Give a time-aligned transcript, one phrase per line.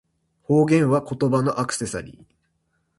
[0.41, 2.33] 方言は、言葉のアクセサリー